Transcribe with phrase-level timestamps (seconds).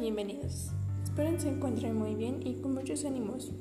[0.00, 0.70] bienvenidos.
[1.04, 3.52] Espero se encuentren muy bien y con muchos ánimos,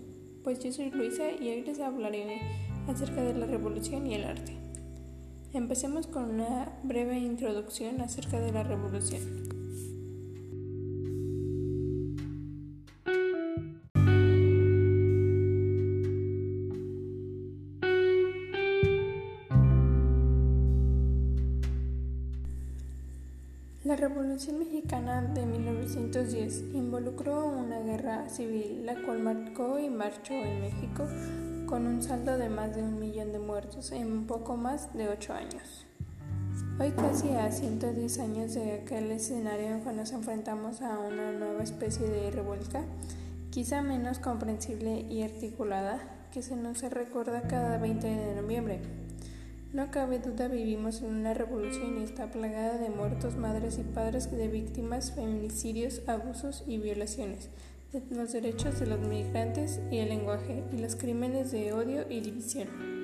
[0.41, 2.39] pues yo soy Luisa y hoy les hablaré
[2.87, 4.53] acerca de la revolución y el arte.
[5.51, 9.48] Empecemos con una breve introducción acerca de la revolución.
[23.99, 31.05] Revolución Mexicana de 1910 involucró una guerra civil, la cual marcó y marchó en México
[31.65, 35.33] con un saldo de más de un millón de muertos en poco más de ocho
[35.33, 35.85] años.
[36.79, 41.61] Hoy, casi a 110 años de aquel escenario en que nos enfrentamos a una nueva
[41.61, 42.85] especie de revuelta,
[43.49, 45.99] quizá menos comprensible y articulada,
[46.31, 49.08] que se nos recuerda cada 20 de noviembre.
[49.71, 54.31] No cabe duda vivimos en una revolución y está plagada de muertos, madres y padres
[54.31, 57.49] de víctimas, feminicidios, abusos y violaciones,
[57.91, 62.19] de los derechos de los migrantes y el lenguaje, y los crímenes de odio y
[62.19, 62.98] división.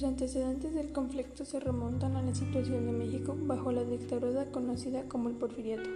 [0.00, 5.02] Los antecedentes del conflicto se remontan a la situación de México bajo la dictadura conocida
[5.02, 5.90] como el porfiriato.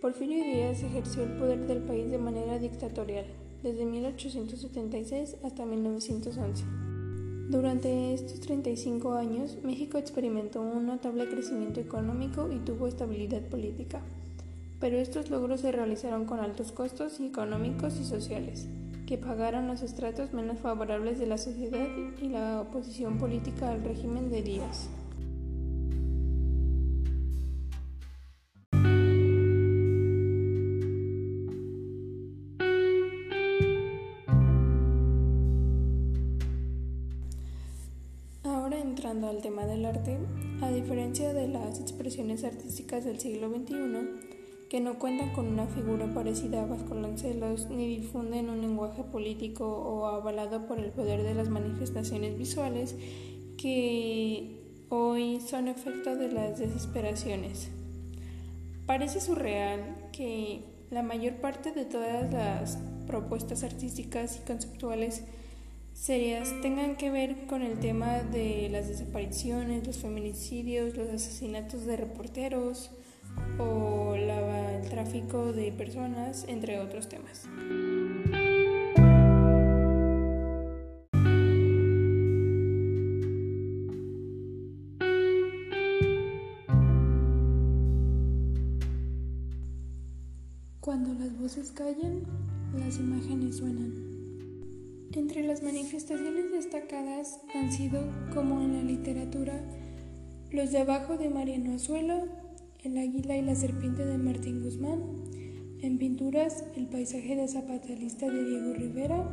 [0.00, 3.26] Porfirio Díaz ejerció el poder del país de manera dictatorial,
[3.62, 6.64] desde 1876 hasta 1911.
[7.50, 14.00] Durante estos 35 años, México experimentó un notable crecimiento económico y tuvo estabilidad política,
[14.80, 18.68] pero estos logros se realizaron con altos costos económicos y sociales
[19.08, 21.88] que pagaron los estratos menos favorables de la sociedad
[22.20, 24.90] y la oposición política al régimen de Díaz.
[38.44, 40.18] Ahora entrando al tema del arte,
[40.60, 44.37] a diferencia de las expresiones artísticas del siglo XXI,
[44.68, 50.06] que no cuentan con una figura parecida a Vasconcelos ni difunden un lenguaje político o
[50.06, 52.94] avalado por el poder de las manifestaciones visuales
[53.56, 57.70] que hoy son efecto de las desesperaciones.
[58.86, 65.24] Parece surreal que la mayor parte de todas las propuestas artísticas y conceptuales
[65.94, 71.96] serias tengan que ver con el tema de las desapariciones, los feminicidios, los asesinatos de
[71.96, 72.90] reporteros
[73.58, 74.16] o
[75.08, 77.48] de personas, entre otros temas.
[90.80, 92.24] Cuando las voces callan,
[92.78, 93.94] las imágenes suenan.
[95.12, 98.02] Entre las manifestaciones destacadas han sido,
[98.34, 99.58] como en la literatura,
[100.50, 102.47] los de abajo de Mariano Azuelo,
[102.88, 105.02] El águila y la serpiente de Martín Guzmán,
[105.82, 109.28] en pinturas El paisaje de zapatalista de Diego Rivera,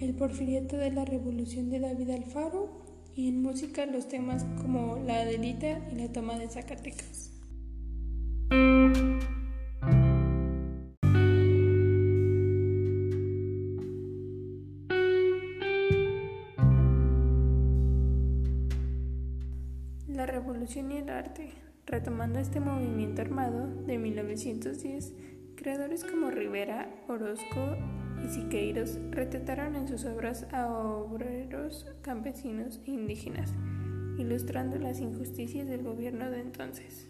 [0.00, 2.82] El porfiriato de la revolución de David Alfaro
[3.14, 7.30] y en música los temas como La Adelita y la toma de Zacatecas.
[20.08, 21.67] La revolución y el arte.
[21.88, 25.14] Retomando este movimiento armado de 1910,
[25.56, 27.78] creadores como Rivera, Orozco
[28.22, 33.54] y Siqueiros retrataron en sus obras a obreros, campesinos e indígenas,
[34.18, 37.08] ilustrando las injusticias del gobierno de entonces.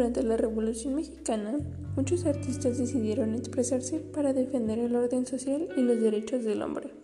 [0.00, 1.58] Durante la Revolución Mexicana,
[1.94, 6.94] muchos artistas decidieron expresarse para defender el orden social y los derechos del hombre.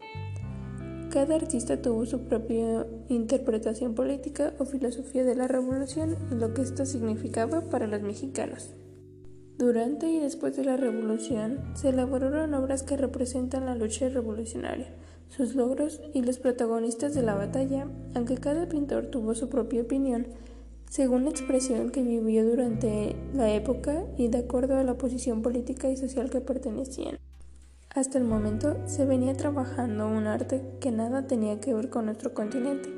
[1.11, 6.63] Cada artista tuvo su propia interpretación política o filosofía de la revolución y lo que
[6.63, 8.71] esto significaba para los mexicanos.
[9.59, 14.89] Durante y después de la revolución se elaboraron obras que representan la lucha revolucionaria,
[15.29, 20.29] sus logros y los protagonistas de la batalla, aunque cada pintor tuvo su propia opinión
[20.89, 25.91] según la expresión que vivió durante la época y de acuerdo a la posición política
[25.91, 27.19] y social que pertenecían.
[27.91, 32.35] Hasta el momento se venía trabajando un arte que nada tenía que ver con nuestro
[32.35, 32.91] continente.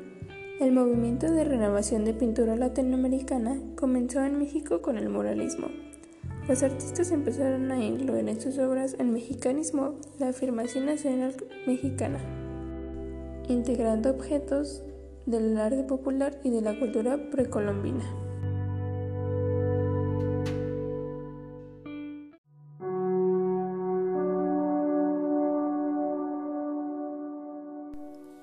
[0.59, 5.67] El movimiento de renovación de pintura latinoamericana comenzó en México con el muralismo.
[6.49, 11.33] Los artistas empezaron a incluir en sus obras el mexicanismo, la afirmación nacional
[11.65, 12.19] mexicana.
[13.47, 14.83] integrando objetos
[15.29, 18.03] del arte popular y de la cultura precolombina.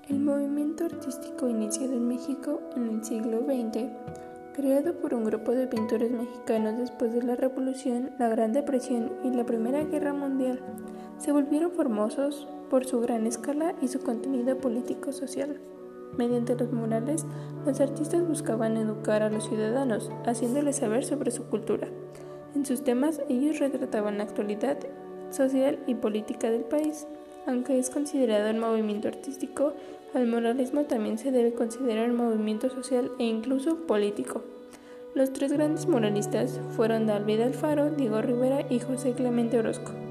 [0.09, 3.91] El movimiento artístico iniciado en México en el siglo XX,
[4.55, 9.31] creado por un grupo de pintores mexicanos después de la Revolución, la Gran Depresión y
[9.31, 10.61] la Primera Guerra Mundial,
[11.19, 15.61] se volvieron famosos por su gran escala y su contenido político-social.
[16.17, 17.26] Mediante los murales,
[17.64, 21.88] los artistas buscaban educar a los ciudadanos, haciéndoles saber sobre su cultura.
[22.55, 24.79] En sus temas, ellos retrataban la actualidad
[25.31, 27.06] social y política del país.
[27.47, 29.75] Aunque es considerado un movimiento artístico,
[30.14, 34.43] al muralismo también se debe considerar un movimiento social e incluso político.
[35.14, 40.06] Los tres grandes muralistas fueron David Alfaro, Diego Rivera y José Clemente Orozco.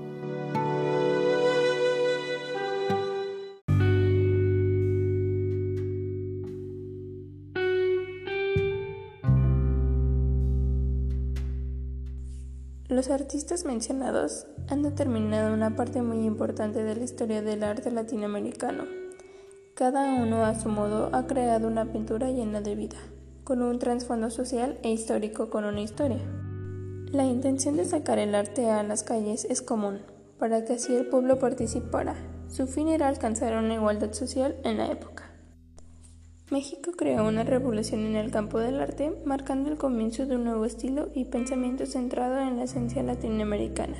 [12.96, 18.86] Los artistas mencionados han determinado una parte muy importante de la historia del arte latinoamericano.
[19.74, 22.96] Cada uno a su modo ha creado una pintura llena de vida,
[23.44, 26.22] con un trasfondo social e histórico con una historia.
[27.12, 30.00] La intención de sacar el arte a las calles es común,
[30.40, 32.16] para que así el pueblo participara.
[32.48, 35.35] Su fin era alcanzar una igualdad social en la época.
[36.52, 40.66] México creó una revolución en el campo del arte, marcando el comienzo de un nuevo
[40.66, 43.98] estilo y pensamiento centrado en la esencia latinoamericana.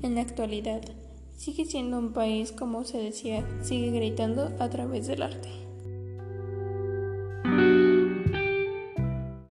[0.00, 0.80] En la actualidad,
[1.36, 5.69] sigue siendo un país, como se decía, sigue gritando a través del arte.